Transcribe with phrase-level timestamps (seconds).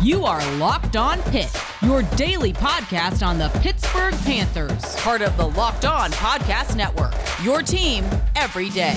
[0.00, 5.46] You are Locked On Pitt, your daily podcast on the Pittsburgh Panthers, part of the
[5.46, 7.14] Locked On Podcast Network.
[7.42, 8.04] Your team
[8.36, 8.96] every day.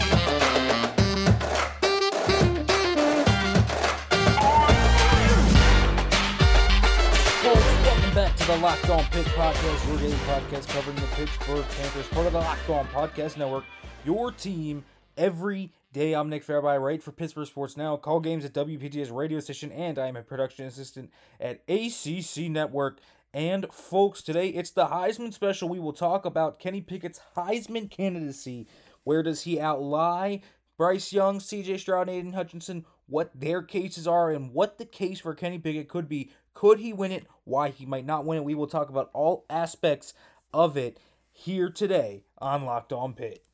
[7.43, 12.07] Welcome back to the Locked On Pitt Podcast, your daily podcast covering the Pittsburgh Panthers,
[12.09, 13.63] part of the Locked On Podcast Network.
[14.05, 14.86] Your team
[15.18, 16.14] every day.
[16.14, 17.98] I'm Nick Fairby, right for Pittsburgh Sports Now.
[17.98, 22.99] Call games at WPTS radio station, and I am a production assistant at ACC Network.
[23.34, 25.68] And folks, today it's the Heisman special.
[25.68, 28.68] We will talk about Kenny Pickett's Heisman candidacy.
[29.04, 30.41] Where does he outlie
[30.77, 32.85] Bryce Young, CJ Stroud, Aidan Hutchinson?
[33.08, 36.32] What their cases are and what the case for Kenny Pickett could be.
[36.54, 37.27] Could he win it?
[37.44, 38.46] Why he might not win it?
[38.46, 40.13] We will talk about all aspects
[40.54, 40.99] of it
[41.32, 43.46] here today on Locked On Pitt.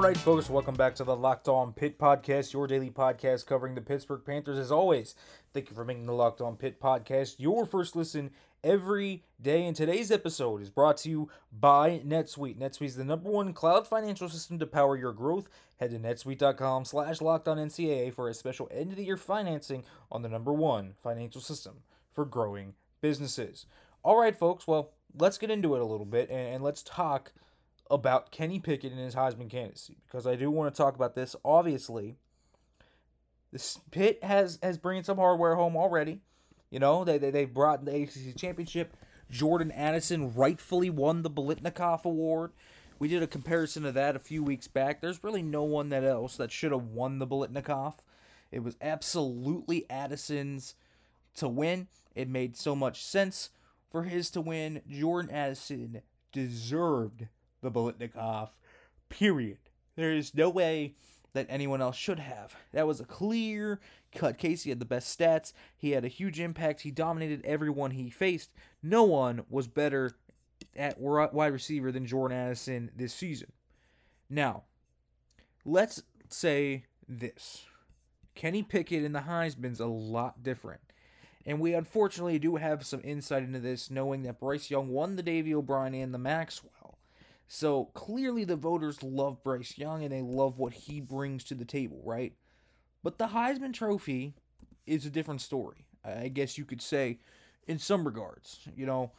[0.00, 3.74] All right, folks, welcome back to the Locked On Pitt podcast, your daily podcast covering
[3.74, 4.56] the Pittsburgh Panthers.
[4.56, 5.14] As always,
[5.52, 8.30] thank you for making the Locked On Pitt podcast your first listen
[8.64, 9.66] every day.
[9.66, 12.56] And today's episode is brought to you by NetSuite.
[12.56, 15.50] NetSuite is the number one cloud financial system to power your growth.
[15.78, 20.30] Head to netsuite.com slash NCAA for a special end of the year financing on the
[20.30, 23.66] number one financial system for growing businesses.
[24.02, 27.32] All right, folks, well, let's get into it a little bit and, and let's talk
[27.90, 31.34] about Kenny Pickett and his Heisman candidacy because I do want to talk about this.
[31.44, 32.16] Obviously,
[33.52, 36.20] this Pitt has has bringing some hardware home already.
[36.70, 38.96] You know, they they, they brought the ACC championship.
[39.30, 42.52] Jordan Addison rightfully won the Biletnikoff Award.
[42.98, 45.00] We did a comparison of that a few weeks back.
[45.00, 47.94] There's really no one that else that should have won the Biletnikoff.
[48.50, 50.74] It was absolutely Addison's
[51.36, 51.88] to win.
[52.14, 53.50] It made so much sense
[53.90, 54.82] for his to win.
[54.88, 56.02] Jordan Addison
[56.32, 57.28] deserved
[57.62, 58.50] the Biletnikoff.
[59.08, 59.58] Period.
[59.96, 60.94] There is no way
[61.32, 62.56] that anyone else should have.
[62.72, 63.80] That was a clear
[64.14, 64.62] cut case.
[64.62, 65.52] He had the best stats.
[65.76, 66.80] He had a huge impact.
[66.80, 68.50] He dominated everyone he faced.
[68.82, 70.12] No one was better
[70.76, 73.52] at wide receiver than Jordan Addison this season.
[74.28, 74.64] Now,
[75.64, 77.64] let's say this.
[78.34, 80.80] Kenny Pickett in the Heisman's a lot different.
[81.46, 85.22] And we unfortunately do have some insight into this, knowing that Bryce Young won the
[85.22, 86.72] Davy O'Brien and the Maxwell.
[87.52, 91.64] So clearly the voters love Bryce Young and they love what he brings to the
[91.64, 92.32] table, right?
[93.02, 94.34] But the Heisman Trophy
[94.86, 95.88] is a different story.
[96.04, 97.18] I guess you could say
[97.66, 98.60] in some regards.
[98.76, 99.10] You know,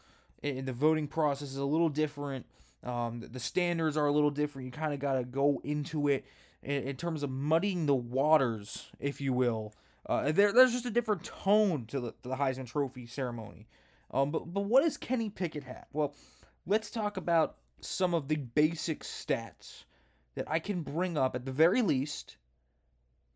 [0.42, 2.46] and the voting process is a little different.
[2.86, 4.66] Um, the standards are a little different.
[4.66, 6.25] You kind of got to go into it
[6.63, 9.74] in, in, terms of muddying the waters, if you will.
[10.06, 13.68] Uh, there, there's just a different tone to the, to the Heisman Trophy ceremony.
[14.09, 15.88] Um, but but what does Kenny Pickett have?
[15.92, 16.16] Well,
[16.66, 19.84] let's talk about some of the basic stats
[20.36, 22.38] that I can bring up at the very least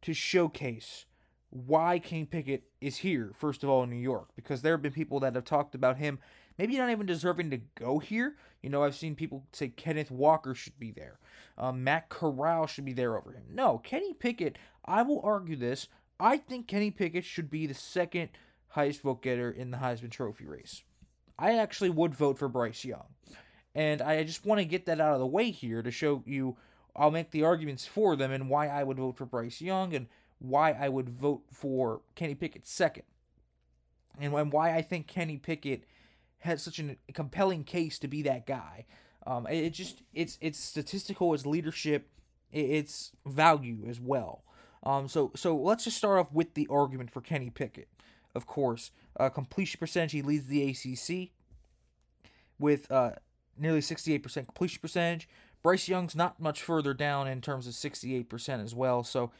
[0.02, 1.06] to showcase
[1.50, 4.30] why Kenny Pickett is here, first of all, in New York.
[4.36, 6.20] Because there have been people that have talked about him,
[6.58, 8.36] maybe not even deserving to go here.
[8.62, 11.20] You know, I've seen people say Kenneth Walker should be there,
[11.58, 13.46] um, Matt Corral should be there over him.
[13.50, 15.88] No, Kenny Pickett, I will argue this.
[16.20, 18.30] I think Kenny Pickett should be the second
[18.70, 20.84] highest vote getter in the Heisman Trophy race.
[21.38, 23.08] I actually would vote for Bryce Young.
[23.76, 26.56] And I just want to get that out of the way here to show you
[26.96, 30.08] I'll make the arguments for them and why I would vote for Bryce Young and
[30.40, 33.04] why I would vote for Kenny Pickett second.
[34.20, 35.84] And why I think Kenny Pickett
[36.40, 38.86] has such a compelling case to be that guy.
[39.28, 42.08] Um, it just it's it's statistical, it's leadership,
[42.52, 44.44] it's value as well.
[44.84, 47.90] Um, so so let's just start off with the argument for Kenny Pickett.
[48.34, 51.32] Of course, uh, completion percentage he leads the ACC
[52.58, 53.12] with uh,
[53.58, 55.28] nearly 68% completion percentage.
[55.64, 59.04] Bryce Young's not much further down in terms of 68% as well.
[59.04, 59.32] So,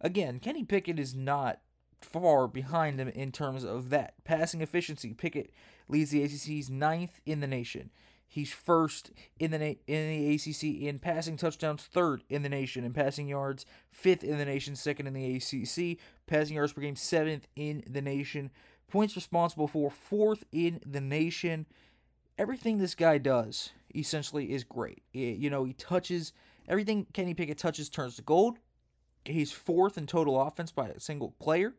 [0.00, 1.60] again, Kenny Pickett is not
[2.00, 4.14] far behind him in terms of that.
[4.24, 5.50] Passing efficiency, Pickett
[5.88, 7.90] leads the ACC's ninth in the nation.
[8.26, 12.84] He's first in the na- in the ACC in passing touchdowns, third in the nation
[12.84, 15.98] in passing yards, fifth in the nation, second in the ACC.
[16.26, 18.50] Passing yards per game, seventh in the nation.
[18.88, 21.66] Points responsible for fourth in the nation
[22.38, 25.02] everything this guy does essentially is great.
[25.12, 26.32] It, you know, he touches
[26.68, 28.58] everything Kenny Pickett touches turns to gold.
[29.24, 31.74] He's fourth in total offense by a single player.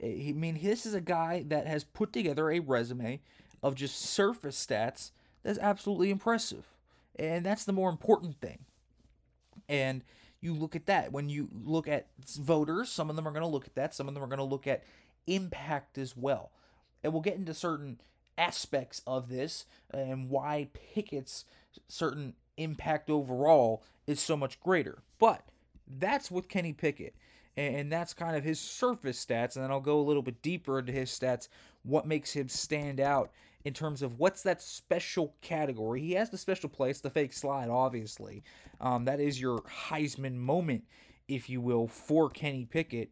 [0.00, 3.20] Eh, I mean, this is a guy that has put together a resume
[3.62, 6.66] of just surface stats that's absolutely impressive.
[7.16, 8.58] And that's the more important thing.
[9.68, 10.04] And
[10.40, 11.12] you look at that.
[11.12, 13.94] When you look at voters, some of them are going to look at that.
[13.94, 14.84] Some of them are going to look at
[15.26, 16.52] impact as well.
[17.02, 18.00] And we'll get into certain
[18.38, 21.44] aspects of this and why Pickett's
[21.88, 25.02] certain impact overall is so much greater.
[25.18, 25.42] But
[25.86, 27.14] that's with Kenny Pickett.
[27.56, 29.56] And that's kind of his surface stats.
[29.56, 31.48] And then I'll go a little bit deeper into his stats,
[31.82, 33.32] what makes him stand out
[33.64, 36.00] in terms of what's that special category.
[36.00, 38.44] He has the special place, the fake slide, obviously.
[38.80, 40.84] Um, that is your Heisman moment,
[41.26, 43.10] if you will, for Kenny Pickett.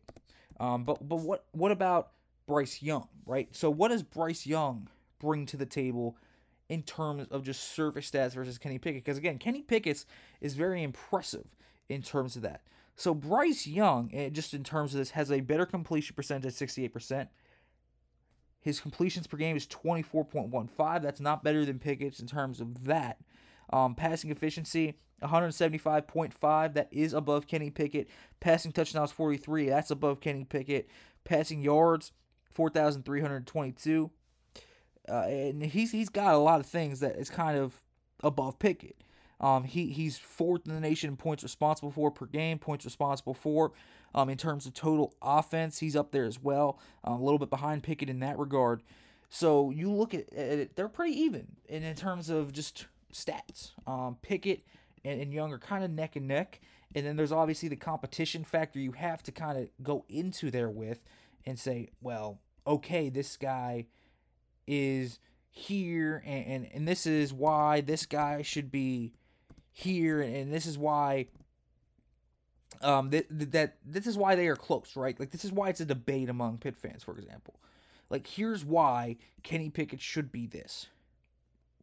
[0.61, 2.13] Um, but but what what about
[2.47, 3.49] Bryce Young, right?
[3.55, 6.17] So what does Bryce Young bring to the table
[6.69, 9.05] in terms of just surface stats versus Kenny Pickett?
[9.05, 10.07] Because again, Kenny Pickett's
[10.41, 11.47] is very impressive
[11.89, 12.63] in terms of that.
[12.97, 16.69] So Bryce Young, eh, just in terms of this, has a better completion percentage at
[16.69, 17.29] 68%.
[18.61, 21.03] His completions per game is 24.15.
[21.03, 23.19] That's not better than Pickett's in terms of that.
[23.71, 26.75] Um, passing efficiency, 175.5.
[26.75, 28.09] That is above Kenny Pickett.
[28.41, 29.69] Passing touchdowns, 43.
[29.69, 30.89] That's above Kenny Pickett.
[31.25, 32.13] Passing yards,
[32.55, 34.11] 4,322.
[35.09, 37.83] Uh, and he's he's got a lot of things that is kind of
[38.23, 38.97] above Pickett.
[39.41, 43.35] Um, he he's fourth in the nation in points responsible for per game, points responsible
[43.35, 43.73] for.
[44.15, 47.51] Um, in terms of total offense, he's up there as well, uh, a little bit
[47.51, 48.83] behind Pickett in that regard.
[49.29, 53.73] So you look at, at it, they're pretty even in, in terms of just stats.
[53.87, 54.65] Um, Pickett
[55.05, 56.61] and, and Young are kind of neck and neck,
[56.95, 60.71] and then there's obviously the competition factor you have to kind of go into there
[60.71, 61.01] with
[61.45, 63.87] and say, well, okay, this guy
[64.67, 65.19] is
[65.51, 69.13] here, and, and, and this is why this guy should be
[69.73, 71.27] here, and this is why
[72.83, 75.19] um that that this is why they are close, right?
[75.19, 77.55] Like this is why it's a debate among Pitt fans, for example.
[78.11, 80.87] Like here's why Kenny Pickett should be this.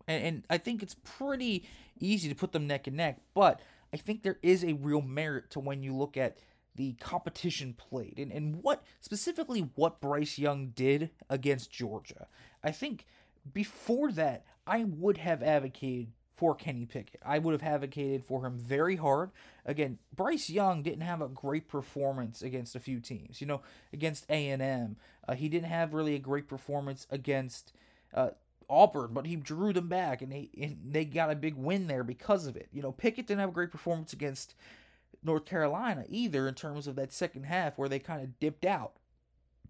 [0.07, 1.65] And, and I think it's pretty
[1.99, 3.61] easy to put them neck and neck, but
[3.93, 6.37] I think there is a real merit to when you look at
[6.75, 12.27] the competition played and, and what specifically what Bryce Young did against Georgia.
[12.63, 13.05] I think
[13.51, 17.21] before that, I would have advocated for Kenny Pickett.
[17.23, 19.31] I would have advocated for him very hard.
[19.65, 23.39] Again, Bryce Young didn't have a great performance against a few teams.
[23.39, 23.61] You know,
[23.91, 24.95] against A and M,
[25.27, 27.71] uh, he didn't have really a great performance against
[28.13, 28.31] uh,
[28.69, 32.03] Auburn, but he drew them back, and they and they got a big win there
[32.03, 32.67] because of it.
[32.73, 34.55] You know, Pickett didn't have a great performance against
[35.23, 38.93] North Carolina either in terms of that second half where they kind of dipped out.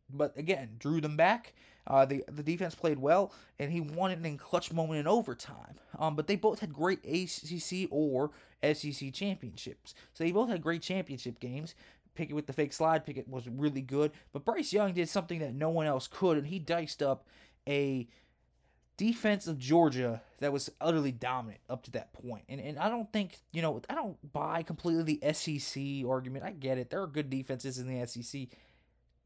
[0.10, 1.54] But again, drew them back
[1.86, 5.76] uh, the the defense played well, and he won it in clutch moment in overtime.
[6.00, 10.82] Um, but they both had great ACC or SEC championships, so they both had great
[10.82, 11.76] championship games.
[12.16, 15.56] Pickett with the fake slide, Pickett was really good, but Bryce Young did something that
[15.56, 17.26] no one else could, and he diced up
[17.68, 18.08] a
[18.98, 22.44] defense of Georgia that was utterly dominant up to that point.
[22.50, 26.46] And and I don't think, you know, I don't buy completely the SEC argument.
[26.46, 26.90] I get it.
[26.90, 28.48] There are good defenses in the SEC.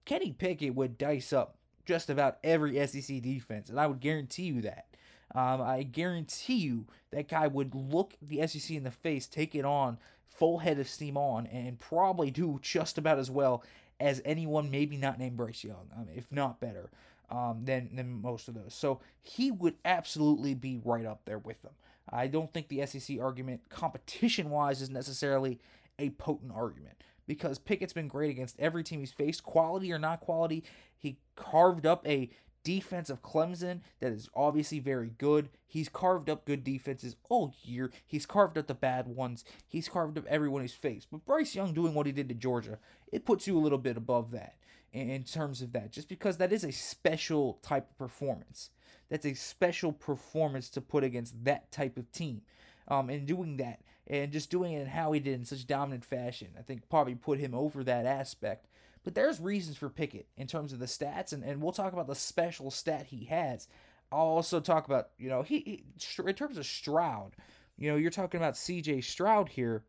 [0.06, 4.62] Kenny Pickett would dice up just about every SEC defense, and I would guarantee you
[4.62, 4.88] that.
[5.36, 9.66] Um, I guarantee you that guy would look the SEC in the face, take it
[9.66, 9.98] on
[10.30, 13.64] full head of steam on, and probably do just about as well
[14.00, 16.92] as anyone, maybe not named Bryce Young, um, if not better,
[17.30, 18.74] um, than than most of those.
[18.74, 21.74] So he would absolutely be right up there with them.
[22.10, 25.60] I don't think the SEC argument, competition wise, is necessarily
[26.00, 30.22] a potent argument because Pickett's been great against every team he's faced, quality or not
[30.22, 30.64] quality.
[30.98, 32.30] He carved up a
[32.64, 35.50] defense of Clemson that is obviously very good.
[35.66, 37.92] He's carved up good defenses all year.
[38.06, 39.44] He's carved up the bad ones.
[39.68, 41.08] He's carved up everyone he's faced.
[41.12, 42.80] But Bryce Young doing what he did to Georgia,
[43.12, 44.56] it puts you a little bit above that
[44.98, 48.70] in terms of that, just because that is a special type of performance.
[49.10, 52.42] That's a special performance to put against that type of team.
[52.90, 56.50] Um, and doing that, and just doing it how he did in such dominant fashion,
[56.58, 58.68] I think probably put him over that aspect.
[59.04, 62.08] But there's reasons for Pickett in terms of the stats, and, and we'll talk about
[62.08, 63.68] the special stat he has.
[64.12, 65.84] I'll also talk about, you know, he, he
[66.26, 67.36] in terms of Stroud,
[67.78, 69.84] you know, you're talking about CJ Stroud here.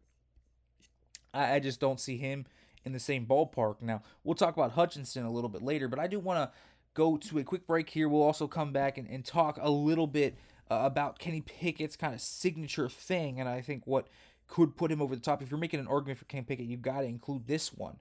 [1.32, 2.46] I, I just don't see him
[2.88, 3.82] in the same ballpark.
[3.82, 6.56] Now, we'll talk about Hutchinson a little bit later, but I do want to
[6.94, 8.08] go to a quick break here.
[8.08, 10.36] We'll also come back and, and talk a little bit
[10.70, 14.08] uh, about Kenny Pickett's kind of signature thing, and I think what
[14.48, 15.42] could put him over the top.
[15.42, 17.98] If you're making an argument for Kenny Pickett, you've got to include this one.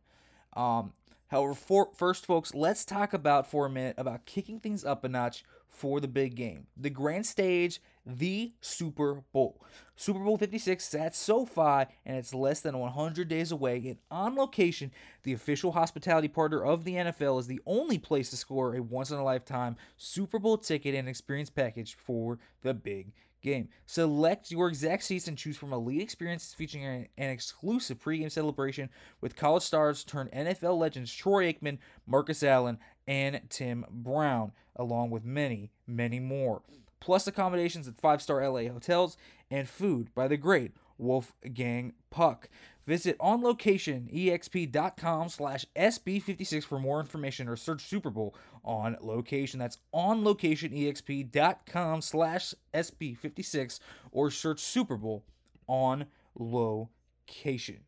[0.54, 0.94] Um,
[1.28, 5.10] however, for, first, folks, let's talk about for a minute about kicking things up a
[5.10, 9.62] notch for the big game, the grand stage, the Super Bowl.
[9.96, 13.78] Super Bowl 56 is at SoFi, and it's less than 100 days away.
[13.78, 14.92] And on location,
[15.24, 19.12] the official hospitality partner of the NFL is the only place to score a once
[19.12, 23.70] in a lifetime Super Bowl ticket and experience package for the big game.
[23.86, 28.90] Select your exact seats and choose from elite experiences featuring an, an exclusive pregame celebration
[29.22, 35.24] with college stars turned NFL legends Troy Aikman, Marcus Allen, and Tim Brown, along with
[35.24, 36.62] many, many more.
[37.00, 39.18] Plus accommodations at five star LA hotels
[39.50, 42.50] and food by the great Wolfgang Puck.
[42.86, 48.34] Visit onlocationexp.com slash SB56 for more information or search Super Bowl
[48.64, 49.60] on location.
[49.60, 53.80] That's onlocationexp.com slash SB56
[54.12, 55.26] or search Super Bowl
[55.68, 57.82] on location.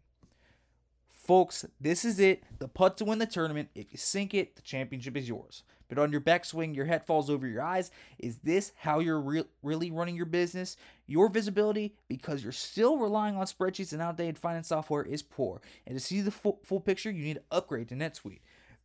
[1.30, 2.42] Folks, this is it.
[2.58, 3.70] The putt to win the tournament.
[3.76, 5.62] If you sink it, the championship is yours.
[5.88, 7.92] But on your backswing, your head falls over your eyes.
[8.18, 10.76] Is this how you're re- really running your business?
[11.06, 15.62] Your visibility, because you're still relying on spreadsheets and outdated finance software, is poor.
[15.86, 18.42] And to see the full, full picture, you need to upgrade to NetSuite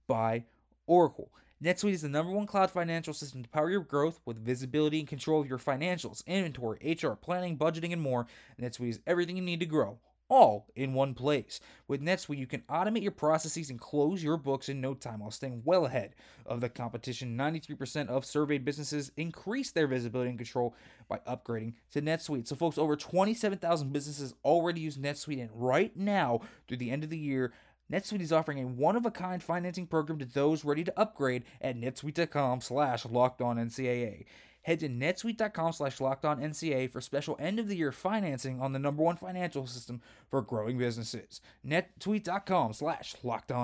[0.06, 0.44] by
[0.86, 1.30] Oracle.
[1.64, 5.08] NetSuite is the number one cloud financial system to power your growth with visibility and
[5.08, 8.26] control of your financials, inventory, HR, planning, budgeting, and more.
[8.60, 9.98] NetSuite is everything you need to grow
[10.28, 11.61] all in one place.
[11.88, 15.31] With NetSuite, you can automate your processes and close your books in no time while
[15.31, 16.14] staying well ahead
[16.47, 17.37] of the competition.
[17.37, 20.75] 93% of surveyed businesses increase their visibility and control
[21.09, 22.49] by upgrading to NetSuite.
[22.49, 27.11] So, folks, over 27,000 businesses already use NetSuite, and right now, through the end of
[27.11, 27.52] the year,
[27.93, 33.04] NetSuite is offering a one-of-a-kind financing program to those ready to upgrade at netsuite.com slash
[33.04, 34.25] locked on NCAA.
[34.64, 36.00] Head to netsuite.com slash
[36.40, 40.40] NCAA for special end of the year financing on the number one financial system for
[40.40, 41.42] growing businesses.
[41.66, 43.14] netsuite.com slash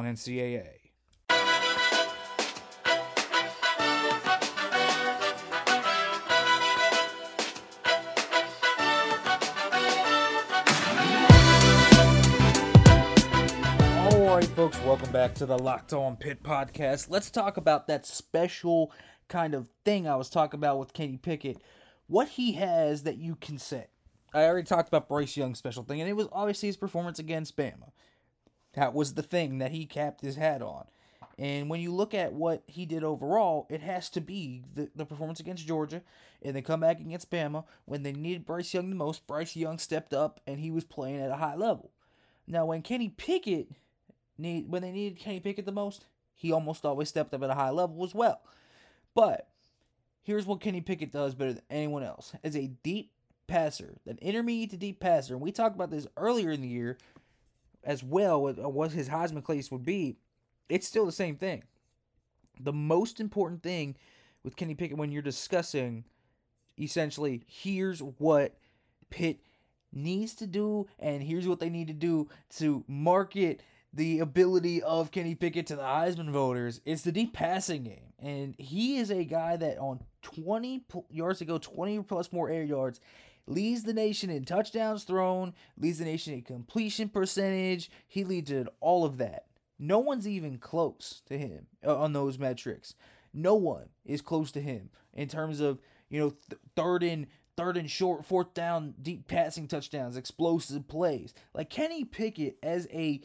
[0.05, 0.91] NCAA.
[14.13, 17.09] All right, folks, welcome back to the Locked On Pitt podcast.
[17.09, 18.93] Let's talk about that special
[19.31, 21.63] kind of thing I was talking about with Kenny Pickett,
[22.07, 23.87] what he has that you can say.
[24.35, 27.57] I already talked about Bryce Young's special thing, and it was obviously his performance against
[27.57, 27.91] Bama.
[28.75, 30.85] That was the thing that he capped his hat on.
[31.39, 35.07] And when you look at what he did overall, it has to be the, the
[35.07, 36.03] performance against Georgia
[36.43, 37.65] and the comeback against Bama.
[37.87, 41.21] When they needed Bryce Young the most, Bryce Young stepped up and he was playing
[41.21, 41.93] at a high level.
[42.47, 43.69] Now, when Kenny Pickett
[44.37, 47.55] need when they needed Kenny Pickett the most, he almost always stepped up at a
[47.55, 48.41] high level as well.
[49.15, 49.49] But
[50.23, 53.13] here's what Kenny Pickett does better than anyone else as a deep
[53.47, 55.35] passer, an intermediate to deep passer.
[55.35, 56.99] And we talked about this earlier in the year
[57.83, 60.17] as well, uh, what his Heisman case would be.
[60.69, 61.65] It's still the same thing.
[62.61, 63.97] The most important thing
[64.45, 66.05] with Kenny Pickett when you're discussing
[66.79, 68.57] essentially here's what
[69.11, 69.41] Pitt
[69.93, 75.11] needs to do and here's what they need to do to market the ability of
[75.11, 78.13] Kenny Pickett to the Heisman voters is the deep passing game.
[78.19, 82.63] And he is a guy that on 20 yards to go, 20 plus more air
[82.63, 83.01] yards,
[83.47, 87.91] leads the nation in touchdowns thrown, leads the nation in completion percentage.
[88.07, 89.47] He leads in all of that.
[89.79, 92.95] No one's even close to him uh, on those metrics.
[93.33, 95.81] No one is close to him in terms of,
[96.11, 101.35] you know, th- third and third and short, fourth down, deep passing touchdowns, explosive plays.
[101.55, 103.21] Like Kenny Pickett as a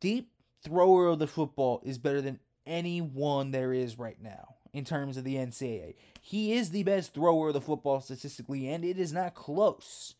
[0.00, 0.30] deep
[0.64, 5.24] thrower of the football is better than anyone there is right now in terms of
[5.24, 5.94] the NCAA.
[6.20, 10.14] He is the best thrower of the football statistically, and it is not close.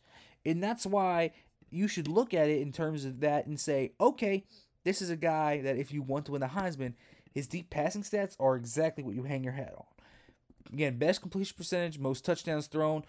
[0.45, 1.31] And that's why
[1.69, 4.45] you should look at it in terms of that and say, okay,
[4.83, 6.93] this is a guy that if you want to win the Heisman,
[7.31, 9.85] his deep passing stats are exactly what you hang your hat on.
[10.73, 13.03] Again, best completion percentage, most touchdowns thrown,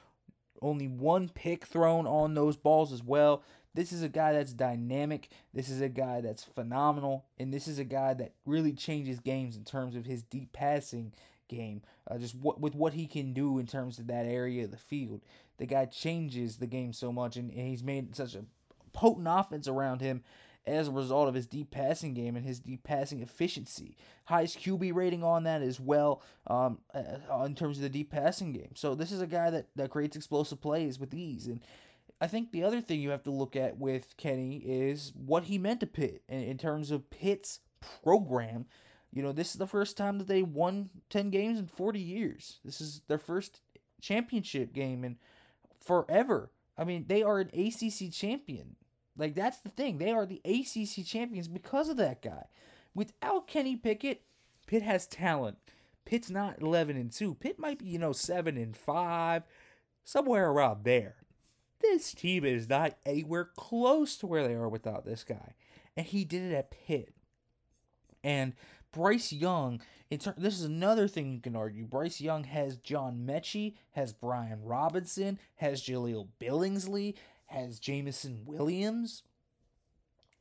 [0.62, 3.42] only one pick thrown on those balls as well.
[3.74, 5.28] This is a guy that's dynamic.
[5.54, 7.26] This is a guy that's phenomenal.
[7.38, 11.12] And this is a guy that really changes games in terms of his deep passing
[11.48, 11.82] game.
[12.10, 14.76] Uh, just what, with what he can do in terms of that area of the
[14.76, 15.20] field.
[15.58, 18.44] The guy changes the game so much, and, and he's made such a
[18.92, 20.22] potent offense around him
[20.66, 23.96] as a result of his deep passing game and his deep passing efficiency.
[24.24, 28.52] Highest QB rating on that as well um, uh, in terms of the deep passing
[28.52, 28.72] game.
[28.74, 31.46] So this is a guy that, that creates explosive plays with ease.
[31.46, 31.60] And
[32.20, 35.56] I think the other thing you have to look at with Kenny is what he
[35.56, 37.60] meant to Pitt in, in terms of Pitt's
[38.02, 38.66] program.
[39.10, 42.58] You know, this is the first time that they won 10 games in 40 years.
[42.64, 43.60] This is their first
[44.02, 45.16] championship game in
[45.80, 46.50] forever.
[46.76, 48.76] I mean, they are an ACC champion.
[49.16, 49.98] Like, that's the thing.
[49.98, 52.46] They are the ACC champions because of that guy.
[52.94, 54.22] Without Kenny Pickett,
[54.66, 55.56] Pitt has talent.
[56.04, 57.34] Pitt's not 11 and 2.
[57.34, 59.42] Pitt might be, you know, 7 and 5,
[60.04, 61.16] somewhere around there
[61.80, 65.54] this team is not anywhere close to where they are without this guy.
[65.96, 67.14] And he did it at Pitt.
[68.22, 68.54] And
[68.92, 69.80] Bryce Young,
[70.18, 71.86] ter- this is another thing you can argue.
[71.86, 77.14] Bryce Young has John Metchie, has Brian Robinson, has Jahleel Billingsley,
[77.46, 79.22] has Jameson Williams.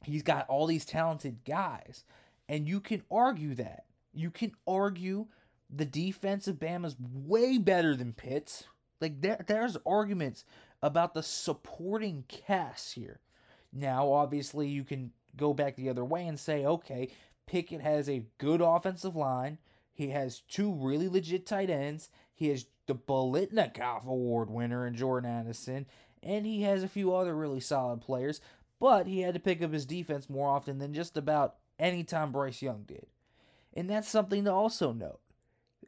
[0.04, 2.04] He's got all these talented guys.
[2.48, 3.86] And you can argue that.
[4.14, 5.28] You can argue
[5.70, 8.64] the defense of Bama's way better than Pitt's.
[9.02, 10.46] Like there, there's arguments
[10.82, 13.20] about the supporting cast here.
[13.72, 17.10] Now, obviously, you can go back the other way and say, okay,
[17.46, 19.58] Pickett has a good offensive line.
[19.94, 22.10] He has two really legit tight ends.
[22.34, 25.86] He has the Biletnikoff Award winner in Jordan Addison,
[26.24, 28.42] and he has a few other really solid players.
[28.80, 32.32] But he had to pick up his defense more often than just about any time
[32.32, 33.08] Bryce Young did.
[33.74, 35.20] And that's something to also note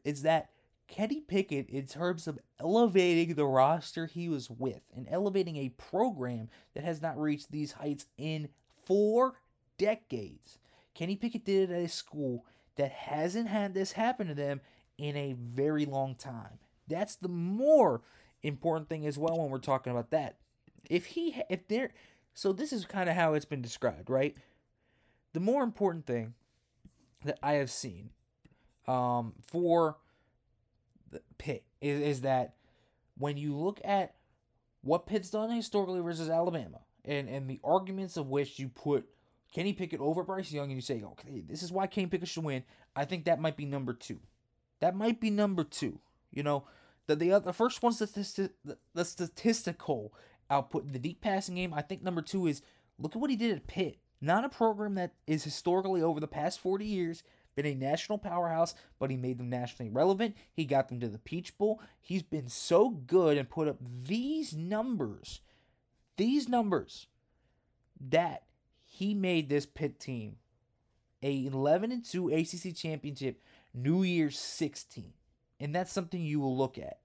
[0.04, 0.50] is that
[0.92, 6.50] Kenny Pickett, in terms of elevating the roster he was with and elevating a program
[6.74, 8.50] that has not reached these heights in
[8.84, 9.40] four
[9.78, 10.58] decades,
[10.94, 12.44] Kenny Pickett did it at a school
[12.76, 14.60] that hasn't had this happen to them
[14.98, 16.58] in a very long time.
[16.86, 18.02] That's the more
[18.42, 20.36] important thing as well when we're talking about that.
[20.90, 21.94] If he, if there,
[22.34, 24.36] so this is kind of how it's been described, right?
[25.32, 26.34] The more important thing
[27.24, 28.10] that I have seen
[28.86, 29.96] um, for
[31.38, 32.54] Pitt is, is that
[33.18, 34.14] when you look at
[34.82, 39.06] what Pitt's done historically versus Alabama and, and the arguments of which you put
[39.52, 42.44] Kenny Pickett over Bryce Young and you say, okay, this is why Kenny Pickett should
[42.44, 42.64] win,
[42.96, 44.20] I think that might be number two.
[44.80, 46.00] That might be number two.
[46.30, 46.64] You know,
[47.06, 50.14] the the, the first one's the, the, the statistical
[50.50, 51.74] output the deep passing game.
[51.74, 52.62] I think number two is
[52.98, 53.98] look at what he did at Pitt.
[54.20, 57.22] Not a program that is historically over the past 40 years
[57.54, 60.36] been a national powerhouse, but he made them nationally relevant.
[60.52, 61.80] He got them to the Peach Bowl.
[62.00, 65.40] He's been so good and put up these numbers,
[66.16, 67.06] these numbers,
[68.00, 68.44] that
[68.84, 70.36] he made this Pitt team
[71.22, 73.42] a 11 and 2 ACC championship
[73.74, 75.12] New Year's 16.
[75.60, 76.98] And that's something you will look at.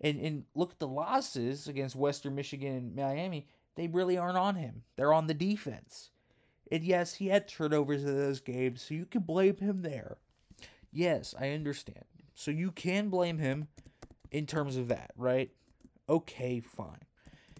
[0.00, 4.54] And and look at the losses against Western Michigan and Miami, they really aren't on
[4.56, 4.82] him.
[4.96, 6.10] They're on the defense.
[6.70, 10.16] And yes, he had turnovers in those games, so you can blame him there.
[10.92, 12.04] Yes, I understand.
[12.34, 13.68] So you can blame him
[14.30, 15.50] in terms of that, right?
[16.08, 17.04] Okay, fine.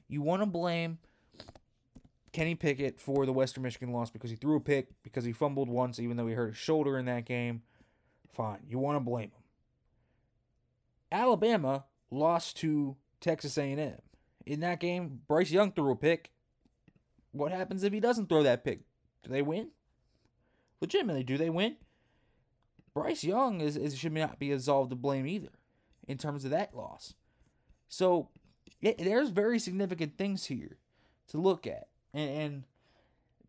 [0.08, 0.98] You want to blame
[2.32, 5.68] Kenny Pickett for the Western Michigan loss because he threw a pick, because he fumbled
[5.68, 7.62] once, even though he hurt his shoulder in that game.
[8.32, 8.60] Fine.
[8.68, 9.42] You want to blame him.
[11.12, 13.94] Alabama lost to Texas A&M.
[14.46, 16.32] In that game, Bryce Young threw a pick.
[17.30, 18.80] What happens if he doesn't throw that pick?
[19.24, 19.68] Do they win?
[20.80, 21.76] Legitimately, do they win?
[22.94, 25.48] Bryce Young is, is should not be absolved of blame either
[26.06, 27.14] in terms of that loss.
[27.88, 28.28] So
[28.80, 30.76] it, there's very significant things here
[31.28, 32.64] to look at, and, and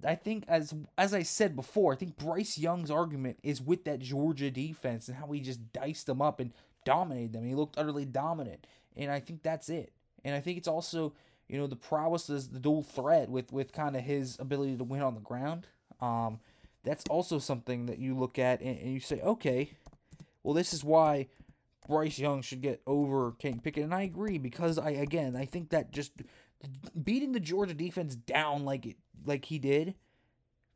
[0.03, 3.99] I think as as I said before, I think Bryce Young's argument is with that
[3.99, 7.45] Georgia defense and how he just diced them up and dominated them.
[7.45, 9.91] He looked utterly dominant, and I think that's it.
[10.23, 11.13] And I think it's also
[11.47, 14.84] you know the prowess is the dual threat with with kind of his ability to
[14.84, 15.67] win on the ground.
[16.01, 16.39] Um,
[16.84, 19.71] that's also something that you look at and, and, you say, okay,
[20.43, 21.27] well this is why
[21.88, 25.69] Bryce Young should get over Kenny Pickett, and I agree because I again I think
[25.69, 26.12] that just
[27.01, 29.95] beating the Georgia defense down like it like he did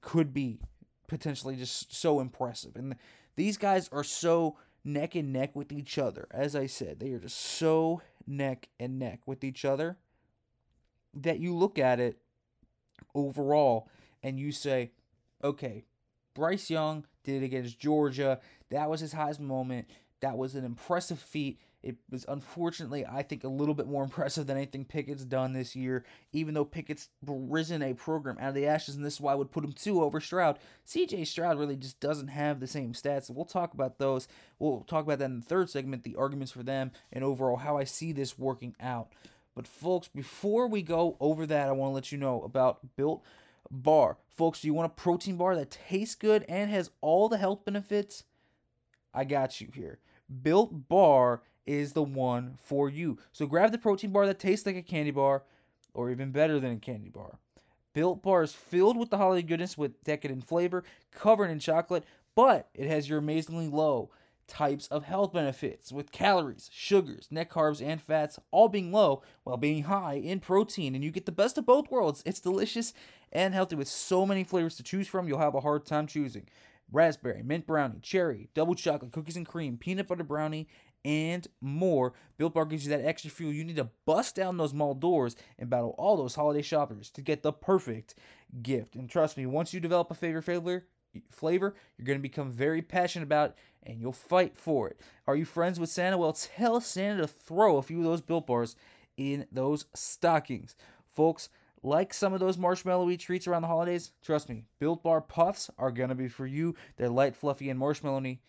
[0.01, 0.59] could be
[1.07, 2.95] potentially just so impressive, and
[3.35, 6.27] these guys are so neck and neck with each other.
[6.31, 9.97] As I said, they are just so neck and neck with each other
[11.13, 12.19] that you look at it
[13.15, 13.89] overall
[14.23, 14.91] and you say,
[15.43, 15.85] okay,
[16.35, 18.39] Bryce Young did it against Georgia.
[18.69, 19.87] That was his highest moment.
[20.21, 21.59] That was an impressive feat.
[21.81, 25.75] It was unfortunately, I think, a little bit more impressive than anything Pickett's done this
[25.75, 29.31] year, even though Pickett's risen a program out of the ashes, and this is why
[29.31, 30.59] I would put him two over Stroud.
[30.85, 33.29] CJ Stroud really just doesn't have the same stats.
[33.29, 34.27] We'll talk about those.
[34.59, 37.77] We'll talk about that in the third segment, the arguments for them, and overall how
[37.77, 39.13] I see this working out.
[39.59, 43.25] But folks, before we go over that, I want to let you know about Built
[43.69, 44.15] Bar.
[44.37, 47.65] Folks, do you want a protein bar that tastes good and has all the health
[47.65, 48.23] benefits?
[49.13, 49.99] I got you here.
[50.43, 53.17] Built Bar is the one for you.
[53.33, 55.43] So grab the protein bar that tastes like a candy bar
[55.93, 57.37] or even better than a candy bar.
[57.91, 62.69] Built Bar is filled with the holiday goodness with decadent flavor, covered in chocolate, but
[62.73, 64.09] it has your amazingly low
[64.49, 69.57] types of health benefits with calories, sugars, net carbs, and fats all being low while
[69.57, 70.95] being high in protein.
[70.95, 72.23] And you get the best of both worlds.
[72.25, 72.93] It's delicious
[73.31, 76.47] and healthy with so many flavors to choose from, you'll have a hard time choosing.
[76.91, 80.67] Raspberry, mint brownie, cherry, double chocolate, cookies and cream, peanut butter brownie,
[81.05, 82.13] and more.
[82.37, 85.35] Built Bar gives you that extra fuel you need to bust down those mall doors
[85.57, 88.15] and battle all those holiday shoppers to get the perfect
[88.61, 88.95] gift.
[88.95, 90.87] And trust me, once you develop a favorite flavor,
[91.29, 94.99] flavor, you're going to become very passionate about and you'll fight for it.
[95.27, 96.17] Are you friends with Santa?
[96.17, 98.75] Well, tell Santa to throw a few of those built bars
[99.17, 100.75] in those stockings.
[101.13, 101.49] Folks,
[101.81, 105.91] like some of those marshmallowy treats around the holidays, trust me, Built Bar Puffs are
[105.91, 106.75] gonna be for you.
[106.97, 108.39] They're light, fluffy, and marshmallowy,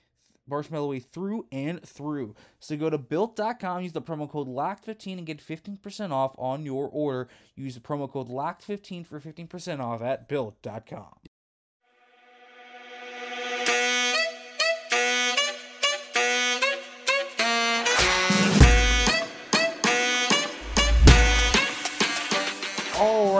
[0.50, 2.34] marshmallowy through and through.
[2.58, 6.88] So go to built.com, use the promo code LOCKED15 and get 15% off on your
[6.88, 7.28] order.
[7.54, 11.29] Use the promo code LOCKED15 for 15% off at built.com.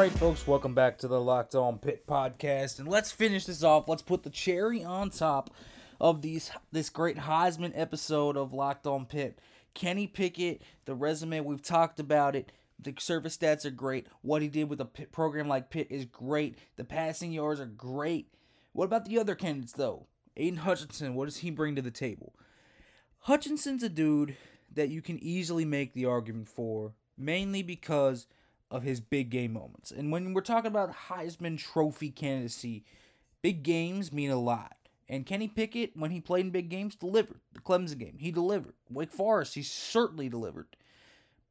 [0.01, 3.87] right, folks, welcome back to the Locked On Pitt podcast, and let's finish this off.
[3.87, 5.51] Let's put the cherry on top
[6.01, 9.39] of these this great Heisman episode of Locked On Pitt.
[9.75, 12.51] Kenny Pickett, the resume we've talked about it.
[12.79, 14.07] The service stats are great.
[14.23, 16.57] What he did with a Pitt program like Pitt is great.
[16.77, 18.33] The passing yards are great.
[18.73, 20.07] What about the other candidates though?
[20.35, 22.35] Aidan Hutchinson, what does he bring to the table?
[23.25, 24.35] Hutchinson's a dude
[24.73, 28.27] that you can easily make the argument for, mainly because
[28.71, 29.91] of his big game moments.
[29.91, 32.85] And when we're talking about Heisman Trophy candidacy,
[33.43, 34.77] big games mean a lot.
[35.09, 37.41] And Kenny Pickett, when he played in big games, delivered.
[37.53, 38.75] The Clemson game, he delivered.
[38.89, 40.69] Wake Forest, he certainly delivered.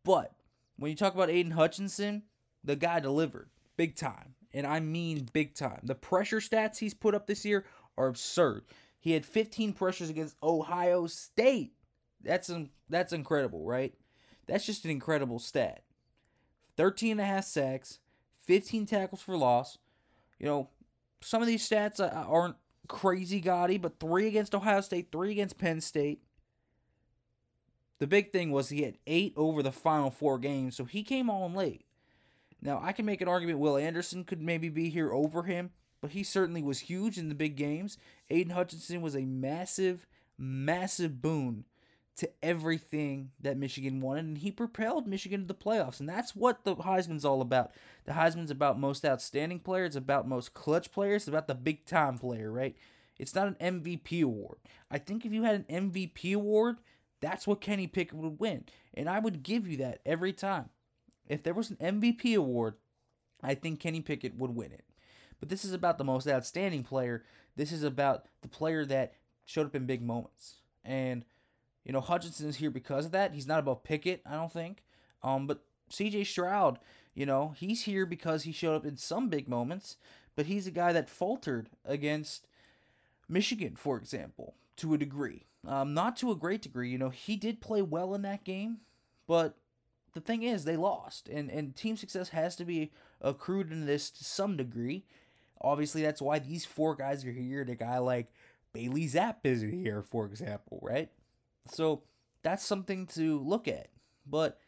[0.05, 0.33] But
[0.77, 2.23] when you talk about Aidan Hutchinson,
[2.63, 4.35] the guy delivered big time.
[4.53, 5.81] And I mean big time.
[5.83, 7.65] The pressure stats he's put up this year
[7.97, 8.63] are absurd.
[8.99, 11.73] He had 15 pressures against Ohio State.
[12.21, 12.51] That's
[12.89, 13.93] that's incredible, right?
[14.47, 15.83] That's just an incredible stat.
[16.79, 17.99] 13 and a half sacks,
[18.45, 19.77] 15 tackles for loss.
[20.39, 20.69] You know,
[21.19, 22.55] some of these stats uh, uh, aren't
[22.87, 26.23] crazy gaudy, but three against Ohio State, three against Penn State.
[27.99, 31.29] The big thing was he had eight over the final four games, so he came
[31.29, 31.83] on late.
[32.61, 36.11] Now, I can make an argument Will Anderson could maybe be here over him, but
[36.11, 37.97] he certainly was huge in the big games.
[38.29, 41.65] Aidan Hutchinson was a massive, massive boon
[42.19, 46.01] to everything that Michigan wanted, and he propelled Michigan to the playoffs.
[46.01, 47.71] And that's what the Heisman's all about.
[48.05, 52.17] The Heisman's about most outstanding player, it's about most clutch players, about the big time
[52.17, 52.75] player, right?
[53.17, 54.57] It's not an MVP award.
[54.91, 56.77] I think if you had an MVP award,
[57.21, 58.65] that's what Kenny Pickett would win.
[58.93, 60.69] And I would give you that every time.
[61.27, 62.75] If there was an MVP award,
[63.41, 64.83] I think Kenny Pickett would win it.
[65.39, 67.23] But this is about the most outstanding player.
[67.55, 69.13] This is about the player that
[69.45, 70.55] showed up in big moments.
[70.83, 71.23] And
[71.89, 73.33] you know, Hutchinson is here because of that.
[73.33, 74.83] He's not above Pickett, I don't think.
[75.23, 76.77] Um, but CJ Stroud,
[77.15, 79.97] you know, he's here because he showed up in some big moments,
[80.35, 82.45] but he's a guy that faltered against
[83.27, 85.47] Michigan, for example, to a degree.
[85.67, 86.91] Um, not to a great degree.
[86.91, 88.81] You know, he did play well in that game,
[89.25, 89.57] but
[90.13, 94.11] the thing is, they lost, and and team success has to be accrued in this
[94.11, 95.05] to some degree.
[95.59, 97.63] Obviously, that's why these four guys are here.
[97.63, 98.27] The guy like
[98.73, 101.09] Bailey Zappe is here, for example, right?
[101.69, 102.03] So
[102.43, 103.87] that's something to look at.
[104.25, 104.59] But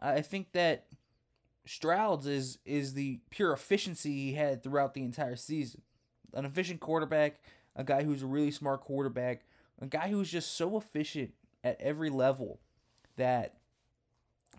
[0.00, 0.86] I think that
[1.66, 5.82] Stroud's is is the pure efficiency he had throughout the entire season.
[6.34, 7.40] An efficient quarterback,
[7.76, 9.44] a guy who's a really smart quarterback,
[9.80, 12.60] a guy who's just so efficient at every level
[13.16, 13.54] that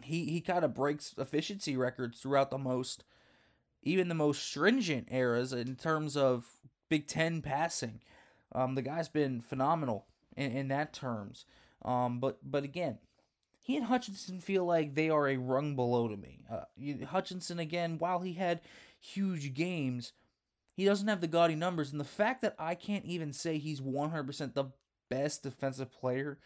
[0.02, 3.04] he he kind of breaks efficiency records throughout the most
[3.84, 6.46] even the most stringent eras in terms of
[6.90, 8.02] Big Ten passing.
[8.52, 11.46] Um, the guy's been phenomenal in, in that terms.
[11.84, 13.00] Um, but but again,
[13.62, 16.46] he and Hutchinson feel like they are a rung below to me.
[16.50, 18.62] Uh, Hutchinson again, while he had
[19.00, 20.14] huge games,
[20.76, 23.82] he doesn't have the gaudy numbers, and the fact that I can't even say he's
[23.82, 24.66] 100% the
[25.10, 26.38] best defensive player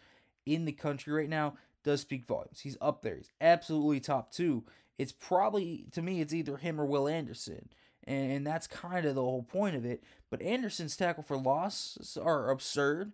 [0.46, 2.60] in the country right now does speak volumes.
[2.60, 3.16] He's up there.
[3.16, 4.64] He's absolutely top two.
[4.98, 7.68] It's probably to me, it's either him or Will Anderson.
[8.04, 10.02] And that's kind of the whole point of it.
[10.30, 13.12] But Anderson's tackle for losses are absurd.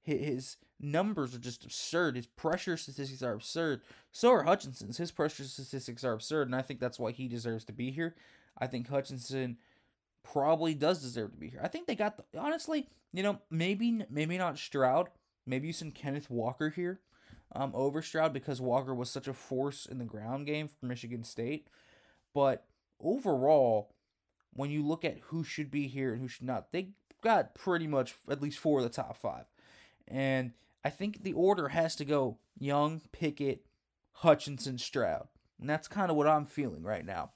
[0.00, 2.16] His numbers are just absurd.
[2.16, 3.82] His pressure statistics are absurd.
[4.12, 4.98] So are Hutchinson's.
[4.98, 8.14] His pressure statistics are absurd, and I think that's why he deserves to be here.
[8.56, 9.58] I think Hutchinson
[10.22, 11.60] probably does deserve to be here.
[11.62, 15.08] I think they got the, honestly, you know, maybe maybe not Stroud.
[15.46, 17.00] Maybe you send Kenneth Walker here
[17.52, 21.24] um, over Stroud because Walker was such a force in the ground game for Michigan
[21.24, 21.68] State.
[22.34, 22.66] But
[23.00, 23.94] overall,
[24.52, 26.90] when you look at who should be here and who should not, they
[27.22, 29.46] got pretty much at least four of the top five.
[30.06, 30.52] And
[30.84, 33.66] I think the order has to go Young, Pickett,
[34.12, 35.28] Hutchinson, Stroud.
[35.60, 37.32] And that's kind of what I'm feeling right now.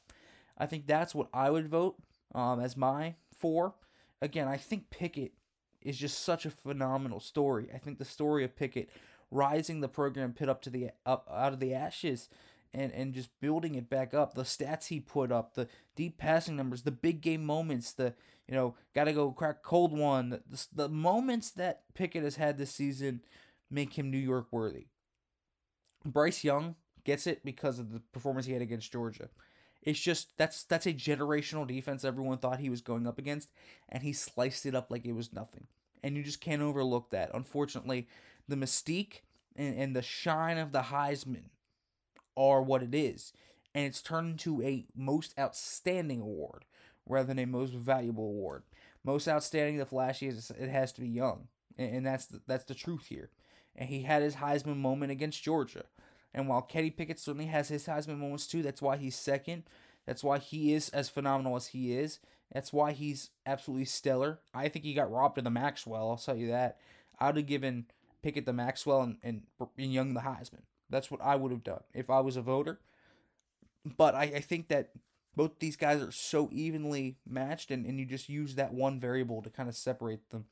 [0.56, 1.96] I think that's what I would vote
[2.34, 3.74] um, as my four.
[4.20, 5.32] Again, I think Pickett
[5.80, 7.68] is just such a phenomenal story.
[7.74, 8.90] I think the story of Pickett
[9.30, 12.28] rising the program Pitt up to the up out of the ashes
[12.74, 14.34] and and just building it back up.
[14.34, 18.14] The stats he put up, the deep passing numbers, the big game moments, the
[18.48, 20.30] you know got to go crack cold one.
[20.30, 23.20] The, the moments that Pickett has had this season
[23.70, 24.86] make him New York worthy.
[26.04, 29.28] Bryce Young gets it because of the performance he had against Georgia.
[29.82, 33.50] It's just that's that's a generational defense everyone thought he was going up against,
[33.88, 35.66] and he sliced it up like it was nothing.
[36.04, 37.30] And you just can't overlook that.
[37.34, 38.08] Unfortunately,
[38.48, 39.20] the mystique
[39.54, 41.50] and, and the shine of the Heisman
[42.36, 43.32] are what it is.
[43.74, 46.64] And it's turned into a most outstanding award
[47.08, 48.62] rather than a most valuable award.
[49.04, 51.48] Most outstanding, the flashiest, it has to be Young.
[51.78, 53.30] And, that's the, that's the truth here.
[53.74, 55.84] And he had his Heisman moment against Georgia.
[56.34, 59.64] And while Kenny Pickett certainly has his Heisman moments too, that's why he's second.
[60.06, 62.18] That's why he is as phenomenal as he is.
[62.52, 64.40] That's why he's absolutely stellar.
[64.52, 66.10] I think he got robbed of the Maxwell.
[66.10, 66.78] I'll tell you that.
[67.18, 67.86] I would have given
[68.22, 69.42] Pickett the Maxwell and, and,
[69.78, 70.62] and Young the Heisman.
[70.92, 72.78] That's what I would have done if I was a voter.
[73.96, 74.90] But I, I think that
[75.34, 79.42] both these guys are so evenly matched, and, and you just use that one variable
[79.42, 80.44] to kind of separate them.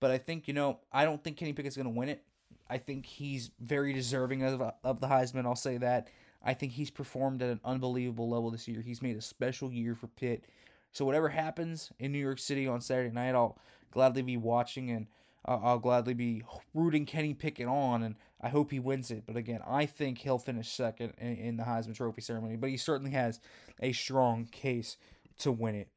[0.00, 2.24] But I think, you know, I don't think Kenny Pickett's going to win it.
[2.68, 5.44] I think he's very deserving of, of the Heisman.
[5.44, 6.08] I'll say that.
[6.42, 8.80] I think he's performed at an unbelievable level this year.
[8.80, 10.44] He's made a special year for Pitt.
[10.92, 13.58] So whatever happens in New York City on Saturday night, I'll
[13.90, 15.06] gladly be watching and
[15.46, 19.24] uh, I'll gladly be rooting Kenny Pickett on, and I hope he wins it.
[19.26, 22.56] But again, I think he'll finish second in, in the Heisman Trophy ceremony.
[22.56, 23.40] But he certainly has
[23.80, 24.96] a strong case
[25.38, 25.88] to win it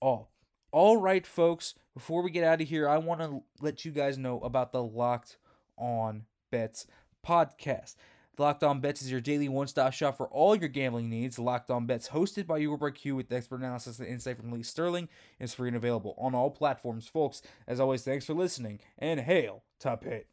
[0.00, 0.30] all.
[0.70, 1.74] All right, folks.
[1.94, 4.82] Before we get out of here, I want to let you guys know about the
[4.82, 5.38] Locked
[5.76, 6.86] On Bets
[7.26, 7.94] podcast.
[8.38, 11.38] Locked On Bets is your daily one stop shop for all your gambling needs.
[11.38, 15.08] Locked On Bets, hosted by Uber Q with expert analysis and insight from Lee Sterling,
[15.40, 17.08] is free and available on all platforms.
[17.08, 20.28] Folks, as always, thanks for listening and hail to Pitt.